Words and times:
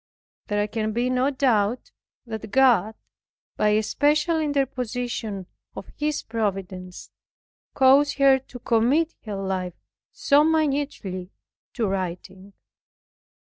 There 0.47 0.67
can 0.67 0.93
be 0.93 1.11
no 1.11 1.29
doubt 1.29 1.91
that 2.25 2.49
God, 2.49 2.95
by 3.55 3.69
a 3.69 3.83
special 3.83 4.39
interposition 4.41 5.45
of 5.75 5.91
His 5.95 6.23
Providence, 6.23 7.11
caused 7.75 8.17
her 8.17 8.39
to 8.39 8.57
commit 8.57 9.13
her 9.25 9.35
life 9.35 9.75
so 10.11 10.43
minutely 10.43 11.29
to 11.73 11.87
writing. 11.87 12.53